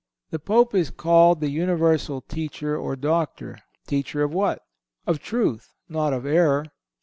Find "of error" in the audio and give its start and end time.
6.11-6.65